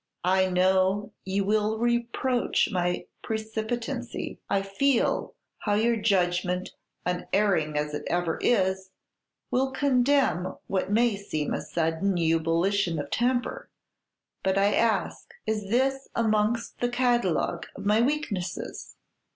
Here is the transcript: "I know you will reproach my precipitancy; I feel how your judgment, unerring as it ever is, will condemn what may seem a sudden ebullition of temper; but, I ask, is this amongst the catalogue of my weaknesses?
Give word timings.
"I 0.25 0.47
know 0.49 1.13
you 1.25 1.43
will 1.43 1.77
reproach 1.77 2.69
my 2.71 3.05
precipitancy; 3.21 4.39
I 4.49 4.63
feel 4.63 5.35
how 5.59 5.75
your 5.75 5.95
judgment, 5.95 6.71
unerring 7.05 7.77
as 7.77 7.93
it 7.93 8.05
ever 8.07 8.39
is, 8.41 8.89
will 9.51 9.69
condemn 9.71 10.55
what 10.65 10.89
may 10.91 11.15
seem 11.17 11.53
a 11.53 11.61
sudden 11.61 12.17
ebullition 12.17 12.97
of 12.97 13.11
temper; 13.11 13.69
but, 14.41 14.57
I 14.57 14.73
ask, 14.73 15.31
is 15.45 15.69
this 15.69 16.09
amongst 16.15 16.79
the 16.79 16.89
catalogue 16.89 17.67
of 17.75 17.85
my 17.85 18.01
weaknesses? 18.01 18.95